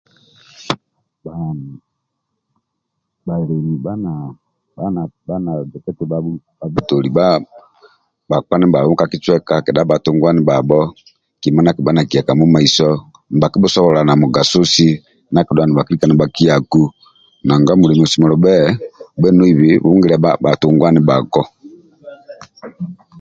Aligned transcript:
Bha 1.23 1.33
bhalemi 3.25 3.73
bha 3.85 3.93
bha 4.75 5.01
bhali 5.25 5.41
na 5.45 5.51
zoka 5.71 5.89
eti 5.91 6.03
bhabhutoli 6.11 7.09
bhakpa 8.29 8.53
ndibhabho 8.57 8.93
ka 8.99 9.05
kicuweka 9.11 9.55
kedha 9.65 9.89
bhatunguwa 9.89 10.31
ndihabho 10.33 10.81
kima 11.41 11.59
ndia 11.61 11.71
akibha 11.73 11.91
nakiya 11.95 12.27
ka 12.27 12.33
mumaiso 12.39 12.89
nibhakibhusobolola 13.31 14.01
na 14.05 14.19
mugasosi 14.21 14.87
ndia 15.29 15.45
kidhuwa 15.47 15.85
nibhakiyaku 16.09 16.81
nanga 17.45 17.73
mulemi 17.79 18.03
osemelelu 18.05 18.37
bhe 18.43 18.55
obha 19.17 19.29
noibi 19.37 19.69
ongiliq 19.89 20.21
bhatungua 20.43 20.87
ndibhabho 20.91 21.43